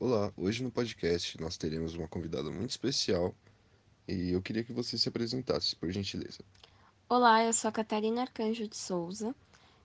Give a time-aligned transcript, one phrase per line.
[0.00, 3.34] Olá, hoje no podcast nós teremos uma convidada muito especial
[4.08, 6.38] e eu queria que você se apresentasse, por gentileza.
[7.06, 9.34] Olá, eu sou a Catarina Arcanjo de Souza,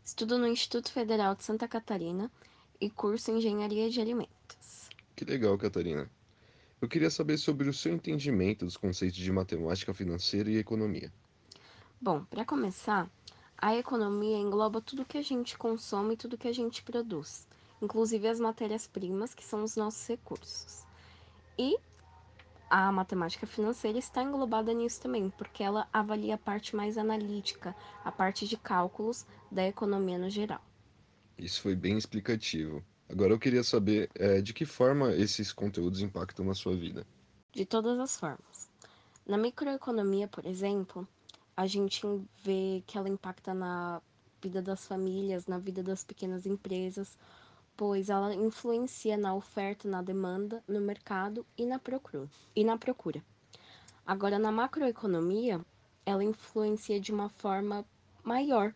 [0.06, 2.32] estudo no Instituto Federal de Santa Catarina
[2.80, 4.90] e curso Engenharia de Alimentos.
[5.18, 6.10] Que legal, Catarina.
[6.82, 11.12] Eu queria saber sobre o seu entendimento dos conceitos de matemática financeira e economia.
[12.00, 13.12] Bom, para começar,
[13.58, 17.46] a economia engloba tudo que a gente consome e tudo que a gente produz,
[17.86, 20.84] inclusive as matérias-primas, que são os nossos recursos.
[21.58, 21.78] E
[22.70, 28.12] a matemática financeira está englobada nisso também, porque ela avalia a parte mais analítica, a
[28.12, 30.62] parte de cálculos da economia no geral.
[31.38, 32.84] Isso foi bem explicativo.
[33.08, 37.06] Agora eu queria saber eh, de que forma esses conteúdos impactam na sua vida.
[37.54, 38.70] De todas as formas.
[39.28, 41.08] Na microeconomia, por exemplo,
[41.56, 42.02] a gente
[42.44, 44.02] vê que ela impacta na
[44.42, 47.18] vida das famílias, na vida das pequenas empresas,
[47.78, 52.30] pois ela influencia na oferta, na demanda, no mercado e na procura.
[52.56, 53.24] E na procura.
[54.06, 55.60] Agora, na macroeconomia,
[56.06, 57.86] ela influencia de uma forma
[58.24, 58.74] maior,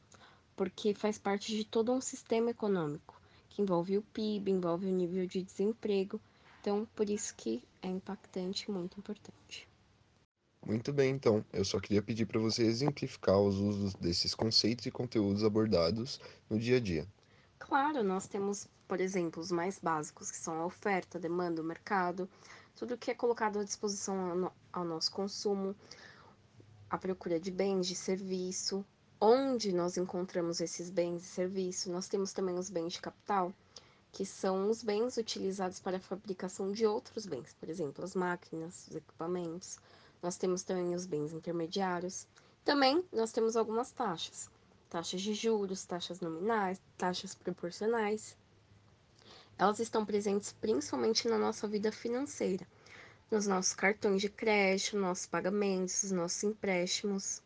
[0.55, 5.25] porque faz parte de todo um sistema econômico, que envolve o PIB, envolve o nível
[5.25, 6.19] de desemprego.
[6.59, 9.67] Então, por isso que é impactante e muito importante.
[10.65, 11.45] Muito bem, então.
[11.53, 16.59] Eu só queria pedir para você exemplificar os usos desses conceitos e conteúdos abordados no
[16.59, 17.07] dia a dia.
[17.69, 21.63] Claro, nós temos, por exemplo, os mais básicos, que são a oferta, a demanda, o
[21.63, 22.27] mercado,
[22.75, 25.75] tudo que é colocado à disposição ao, no ao nosso consumo,
[26.89, 28.83] a procura de bens, de serviço,
[29.21, 31.91] onde nós encontramos esses bens e serviços.
[31.91, 33.53] Nós temos também os bens de capital,
[34.11, 38.87] que são os bens utilizados para a fabricação de outros bens, por exemplo, as máquinas,
[38.87, 39.77] os equipamentos.
[40.23, 42.25] Nós temos também os bens intermediários.
[42.65, 44.49] Também nós temos algumas taxas,
[44.89, 48.35] taxas de juros, taxas nominais, taxas proporcionais.
[49.57, 52.65] Elas estão presentes principalmente na nossa vida financeira,
[53.29, 57.43] nos nossos cartões de crédito, nossos pagamentos, nossos empréstimos.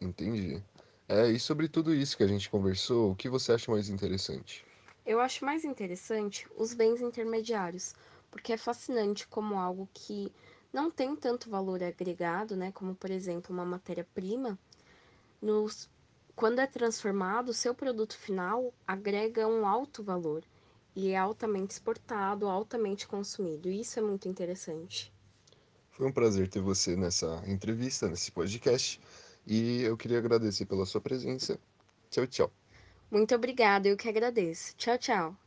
[0.00, 0.62] Entendi.
[1.08, 4.64] É, e sobre tudo isso que a gente conversou, o que você acha mais interessante?
[5.04, 7.94] Eu acho mais interessante os bens intermediários,
[8.30, 10.32] porque é fascinante como algo que
[10.72, 14.58] não tem tanto valor agregado, né, como por exemplo uma matéria-prima,
[15.42, 15.90] nos
[16.40, 20.42] quando é transformado, o seu produto final agrega um alto valor
[20.96, 23.68] e é altamente exportado, altamente consumido.
[23.68, 25.12] E isso é muito interessante.
[25.90, 28.98] Foi um prazer ter você nessa entrevista, nesse podcast,
[29.46, 31.60] e eu queria agradecer pela sua presença.
[32.10, 32.50] Tchau, tchau.
[33.10, 34.74] Muito obrigada, eu que agradeço.
[34.78, 35.40] Tchau, tchau.